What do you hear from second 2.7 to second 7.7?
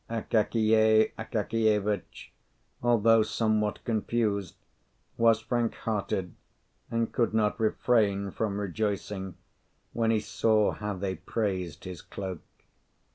although somewhat confused, was frank hearted, and could not